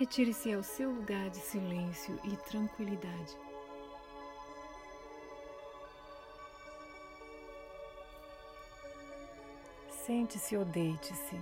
[0.00, 3.36] Retire-se ao seu lugar de silêncio e tranquilidade.
[9.90, 11.38] Sente-se ou deite-se.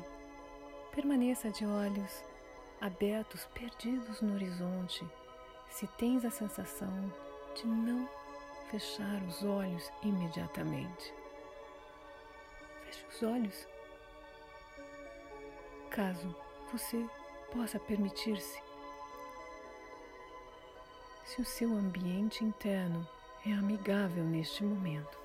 [0.90, 2.24] Permaneça de olhos
[2.80, 5.06] abertos, perdidos no horizonte,
[5.70, 7.14] se tens a sensação
[7.54, 8.08] de não
[8.72, 11.14] fechar os olhos imediatamente.
[12.86, 13.68] Feche os olhos.
[15.90, 16.34] Caso
[16.72, 17.08] você
[17.52, 18.60] possa permitir-se.
[21.24, 23.06] Se o seu ambiente interno
[23.46, 25.18] é amigável neste momento.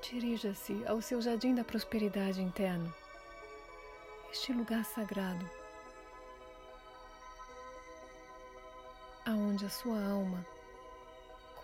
[0.00, 2.92] Dirija-se ao seu jardim da prosperidade interno,
[4.32, 5.48] este lugar sagrado,
[9.26, 10.46] aonde a sua alma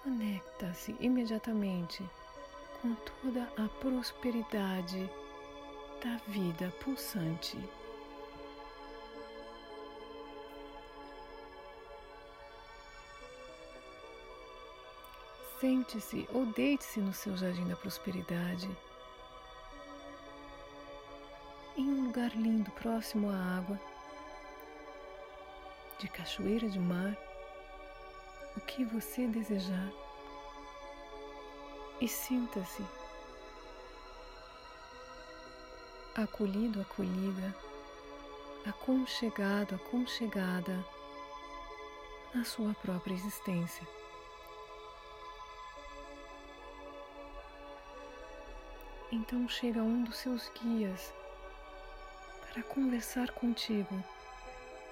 [0.05, 2.05] conecta-se imediatamente
[2.83, 5.11] com toda a prosperidade
[6.03, 7.59] da vida pulsante.
[15.59, 18.69] Sente-se ou deite-se no seu jardim da prosperidade,
[21.79, 23.81] em um lugar lindo próximo à água,
[25.99, 27.17] de cachoeira de mar,
[28.57, 29.93] o que você desejar
[32.01, 32.85] e sinta-se
[36.15, 37.55] acolhido, acolhida,
[38.67, 40.85] aconchegado, aconchegada
[42.33, 43.87] na sua própria existência.
[49.11, 51.13] Então chega um dos seus guias
[52.49, 54.03] para conversar contigo.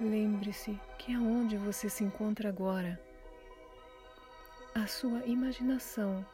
[0.01, 3.01] Lembre-se que aonde você se encontra agora,
[4.75, 6.25] a sua imaginação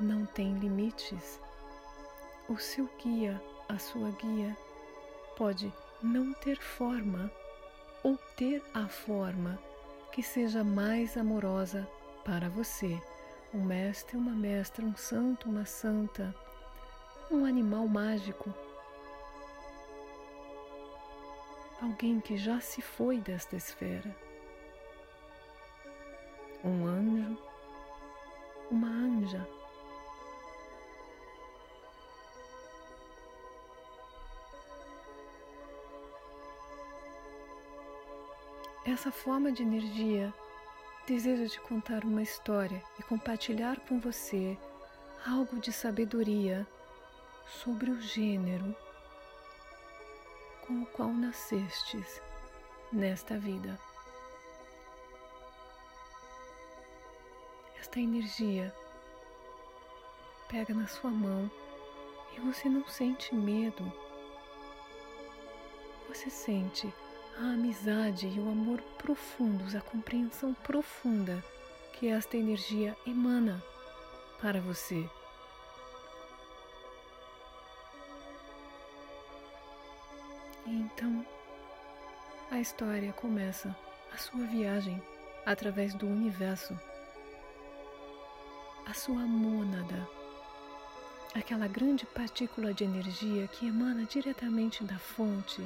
[0.00, 1.40] não tem limites.
[2.48, 4.56] O seu guia, a sua guia,
[5.36, 5.72] pode
[6.02, 7.30] não ter forma
[8.02, 9.58] ou ter a forma
[10.12, 11.86] que seja mais amorosa
[12.24, 13.00] para você.
[13.52, 16.34] Um mestre, uma mestra, um santo, uma santa
[17.30, 18.54] um animal mágico,
[21.82, 24.14] alguém que já se foi desta esfera,
[26.64, 27.36] um anjo,
[28.70, 29.46] uma anja.
[38.84, 40.32] Essa forma de energia
[41.06, 44.56] deseja te contar uma história e compartilhar com você
[45.26, 46.66] algo de sabedoria
[47.46, 48.74] sobre o gênero
[50.66, 52.20] com o qual nascestes
[52.92, 53.78] nesta vida.
[57.96, 58.76] Esta energia
[60.50, 61.50] pega na sua mão
[62.36, 63.90] e você não sente medo.
[66.06, 66.92] Você sente
[67.38, 71.42] a amizade e o amor profundos, a compreensão profunda
[71.94, 73.64] que esta energia emana
[74.42, 75.08] para você.
[80.66, 81.26] E então
[82.50, 83.74] a história começa
[84.12, 85.02] a sua viagem
[85.46, 86.78] através do universo.
[88.88, 90.08] A sua mônada,
[91.34, 95.60] aquela grande partícula de energia que emana diretamente da fonte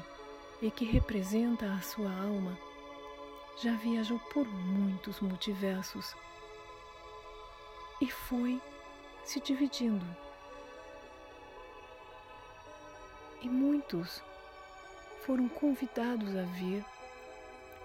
[0.62, 2.58] e que representa a sua alma,
[3.62, 6.16] já viajou por muitos multiversos
[8.00, 8.58] e foi
[9.22, 10.06] se dividindo.
[13.42, 14.22] E muitos
[15.26, 16.82] foram convidados a vir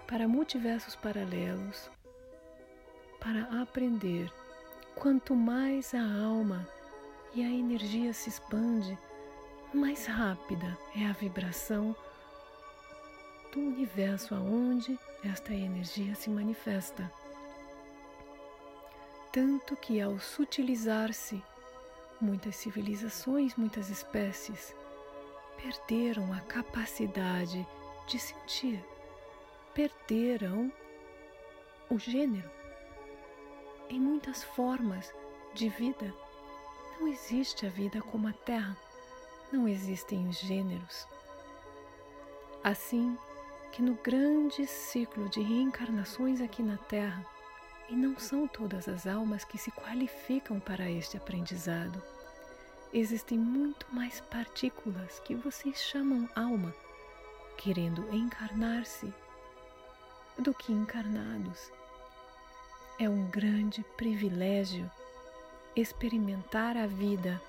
[0.08, 1.90] para multiversos paralelos
[3.20, 4.32] para aprender.
[4.96, 6.68] Quanto mais a alma
[7.34, 8.98] e a energia se expande,
[9.74, 11.96] mais rápida é a vibração
[13.52, 17.12] do universo aonde esta energia se manifesta.
[19.34, 21.44] Tanto que ao sutilizar-se,
[22.22, 24.74] muitas civilizações, muitas espécies
[25.58, 27.68] perderam a capacidade
[28.08, 28.84] de sentir,
[29.74, 30.72] perderam
[31.90, 32.55] o gênero.
[33.90, 35.14] Em muitas formas
[35.54, 36.14] de vida,
[37.00, 38.76] não existe a vida como a Terra,
[39.52, 41.08] não existem os gêneros.
[42.64, 43.18] Assim
[43.72, 47.26] que no grande ciclo de reencarnações aqui na Terra,
[47.90, 52.02] e não são todas as almas que se qualificam para este aprendizado
[52.94, 56.74] existem muito mais partículas que vocês chamam alma
[57.58, 59.14] querendo encarnar-se
[60.40, 61.72] do que encarnados.
[62.98, 64.90] É um grande privilégio
[65.76, 67.42] experimentar a vida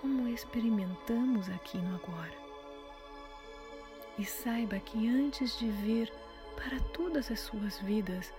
[0.00, 2.34] como experimentamos aqui no agora.
[4.18, 6.12] E saiba que antes de vir
[6.56, 8.34] para todas as suas vidas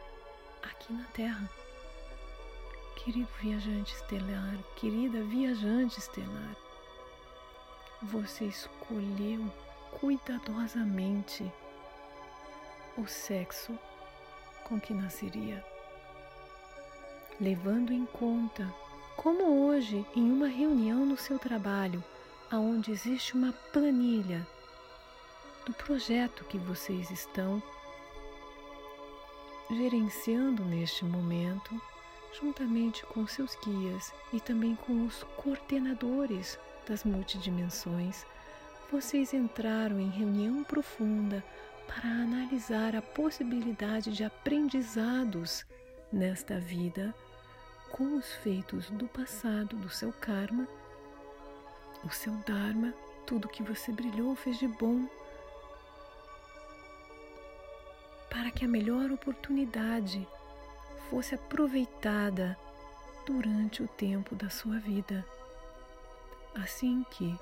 [0.62, 1.50] aqui na Terra,
[2.98, 6.56] querido viajante estelar, querida viajante estelar,
[8.02, 9.50] você escolheu
[10.02, 11.50] cuidadosamente
[12.98, 13.80] o sexo
[14.66, 15.66] com que nasceria,
[17.42, 18.72] levando em conta
[19.18, 22.04] como hoje em uma reunião no seu trabalho,
[22.52, 24.48] aonde existe uma planilha
[25.66, 27.62] do projeto que vocês estão
[29.72, 31.82] gerenciando neste momento,
[32.40, 38.24] juntamente com seus guias e também com os coordenadores das multidimensões,
[38.92, 41.44] vocês entraram em reunião profunda
[41.88, 45.66] para analisar a possibilidade de aprendizados
[46.12, 47.16] nesta vida
[47.92, 50.68] com os feitos do passado, do seu karma,
[52.04, 52.94] o seu dharma,
[53.26, 55.08] tudo que você brilhou fez de bom,
[58.30, 60.28] para que a melhor oportunidade
[61.10, 62.58] fosse aproveitada
[63.26, 65.26] durante o tempo da sua vida.
[66.56, 67.38] Assim que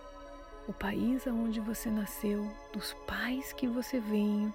[0.68, 4.54] o país onde você nasceu, dos pais que você veio,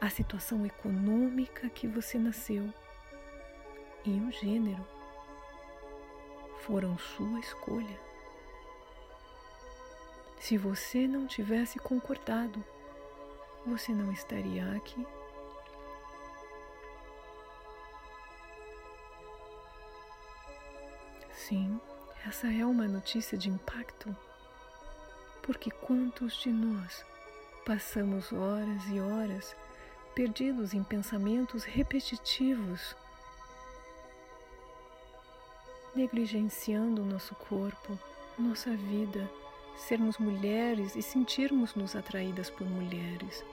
[0.00, 2.72] a situação econômica que você nasceu
[4.04, 4.86] e o gênero
[6.60, 8.00] foram sua escolha.
[10.38, 12.62] Se você não tivesse concordado,
[13.66, 15.06] você não estaria aqui.
[21.32, 21.80] Sim,
[22.26, 24.14] essa é uma notícia de impacto,
[25.42, 27.04] porque quantos de nós
[27.64, 29.56] passamos horas e horas
[30.14, 32.96] perdidos em pensamentos repetitivos,
[35.94, 37.98] negligenciando o nosso corpo,
[38.38, 39.30] nossa vida,
[39.76, 43.44] sermos mulheres e sentirmos-nos atraídas por mulheres,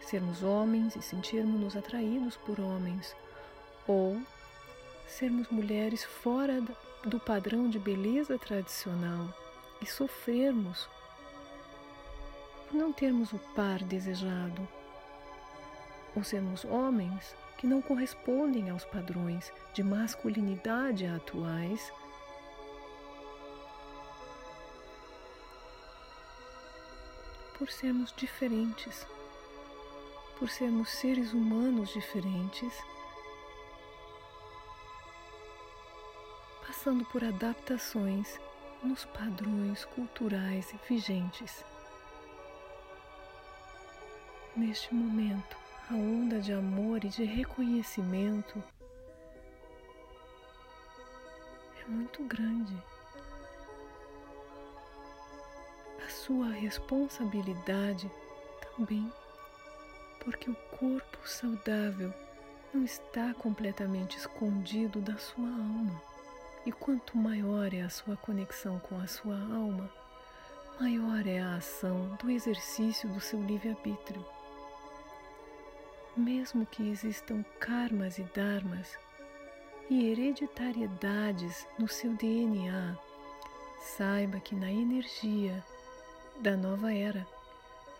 [0.00, 3.14] sermos homens e sentirmos-nos atraídos por homens,
[3.86, 4.20] ou
[5.06, 6.62] sermos mulheres fora
[7.04, 9.28] do padrão de beleza tradicional
[9.80, 10.88] e sofrermos
[12.68, 14.66] por não termos o par desejado,
[16.16, 21.92] ou sermos homens que não correspondem aos padrões de masculinidade atuais,
[27.56, 29.06] por sermos diferentes,
[30.40, 32.76] por sermos seres humanos diferentes,
[36.66, 38.40] passando por adaptações
[38.82, 41.64] nos padrões culturais vigentes.
[44.56, 48.62] Neste momento, a onda de amor e de reconhecimento
[51.80, 52.74] é muito grande.
[56.04, 58.10] A sua responsabilidade
[58.76, 59.12] também,
[60.20, 62.12] porque o corpo saudável
[62.72, 66.02] não está completamente escondido da sua alma.
[66.64, 69.90] E quanto maior é a sua conexão com a sua alma,
[70.80, 74.24] maior é a ação do exercício do seu livre-arbítrio.
[76.16, 78.98] Mesmo que existam karmas e dharmas
[79.88, 82.98] e hereditariedades no seu DNA,
[83.80, 85.64] saiba que na energia
[86.40, 87.26] da nova era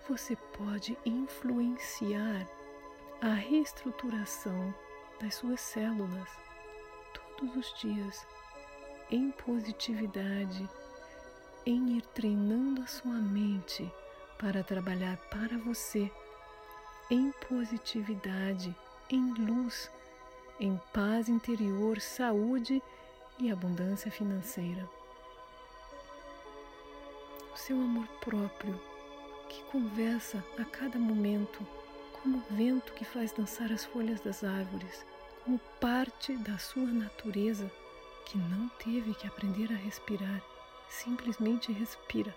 [0.07, 2.47] você pode influenciar
[3.23, 4.75] a reestruturação
[5.19, 6.29] das suas células
[7.15, 8.27] todos os dias
[9.11, 10.69] em positividade,
[11.65, 13.91] em ir treinando a sua mente
[14.39, 16.11] para trabalhar para você
[17.13, 18.75] em positividade,
[19.11, 19.91] em luz,
[20.59, 22.83] em paz interior, saúde
[23.39, 24.89] e abundância financeira.
[27.53, 28.81] O seu amor próprio,
[29.47, 31.67] que conversa a cada momento,
[32.15, 35.05] como o vento que faz dançar as folhas das árvores,
[35.45, 37.71] como parte da sua natureza,
[38.25, 40.43] que não teve que aprender a respirar,
[40.89, 42.35] simplesmente respira.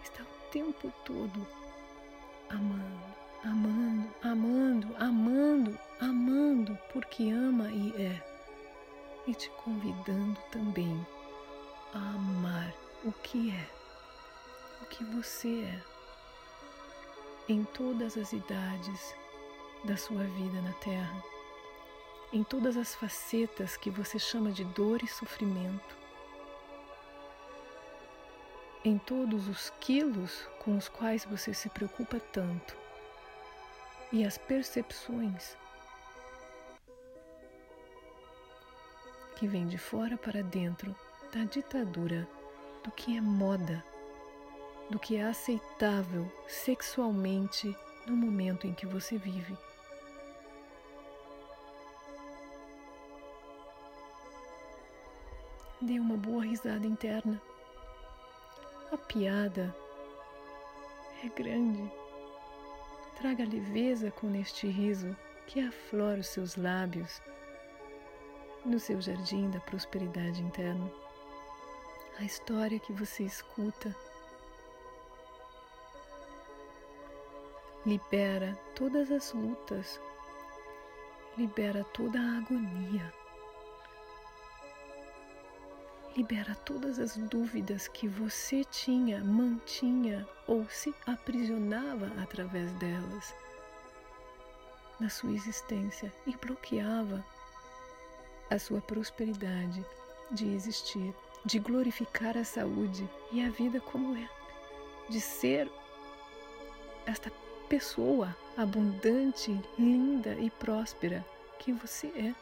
[0.00, 1.59] Está o tempo todo
[2.50, 3.14] amando,
[3.44, 8.22] amando, amando, amando, amando, porque ama e é,
[9.26, 11.06] e te convidando também
[11.94, 13.68] a amar o que é,
[14.82, 15.82] o que você é,
[17.48, 19.14] em todas as idades
[19.84, 21.24] da sua vida na Terra,
[22.32, 25.99] em todas as facetas que você chama de dor e sofrimento
[28.84, 32.76] em todos os quilos com os quais você se preocupa tanto
[34.12, 35.56] e as percepções
[39.36, 40.94] que vem de fora para dentro
[41.32, 42.28] da ditadura
[42.82, 43.84] do que é moda,
[44.90, 49.56] do que é aceitável sexualmente no momento em que você vive.
[55.80, 57.40] Dê uma boa risada interna.
[59.12, 59.74] Piada
[61.24, 61.92] é grande.
[63.16, 65.16] Traga leveza com este riso
[65.48, 67.20] que aflora os seus lábios
[68.64, 70.88] no seu jardim da prosperidade interna.
[72.20, 73.92] A história que você escuta
[77.84, 80.00] libera todas as lutas,
[81.36, 83.12] libera toda a agonia,
[86.16, 93.34] libera todas as dúvidas que você tinha, mantinha ou se aprisionava através delas
[94.98, 97.24] na sua existência e bloqueava
[98.50, 99.84] a sua prosperidade
[100.30, 101.14] de existir,
[101.44, 104.28] de glorificar a saúde e a vida como é,
[105.08, 105.70] de ser
[107.06, 107.32] esta
[107.68, 111.24] pessoa abundante, linda e próspera
[111.58, 112.34] que você é.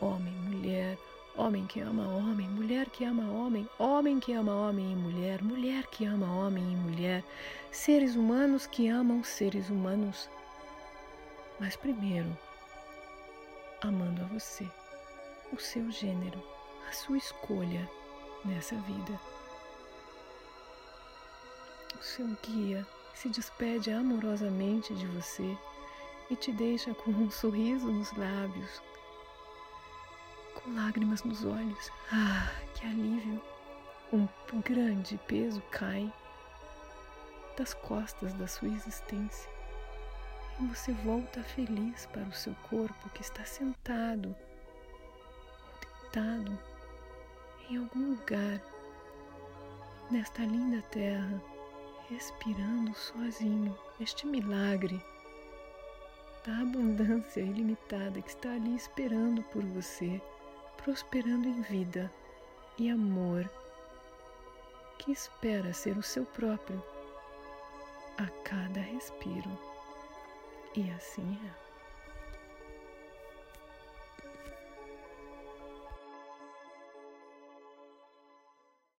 [0.00, 0.98] Homem, mulher,
[1.38, 5.86] homem que ama homem, mulher que ama homem, homem que ama homem e mulher, mulher
[5.86, 7.24] que ama homem e mulher,
[7.70, 10.28] seres humanos que amam seres humanos.
[11.60, 12.36] Mas primeiro,
[13.80, 14.68] amando a você,
[15.52, 16.42] o seu gênero,
[16.88, 17.88] a sua escolha
[18.44, 19.20] nessa vida.
[21.98, 25.56] O seu guia se despede amorosamente de você
[26.30, 28.82] e te deixa com um sorriso nos lábios,
[30.60, 31.90] com lágrimas nos olhos.
[32.12, 33.40] Ah, que alívio!
[34.12, 34.26] Um
[34.62, 36.12] grande peso cai
[37.56, 39.50] das costas da sua existência
[40.60, 44.34] e você volta feliz para o seu corpo que está sentado
[45.64, 46.58] ou deitado
[47.68, 48.62] em algum lugar
[50.10, 51.42] nesta linda terra
[52.08, 55.04] respirando sozinho este milagre
[56.46, 60.20] da abundância ilimitada que está ali esperando por você,
[60.88, 62.10] prosperando em vida
[62.78, 63.46] e amor,
[64.98, 66.82] que espera ser o seu próprio
[68.16, 69.50] a cada respiro.
[70.74, 71.67] E assim é.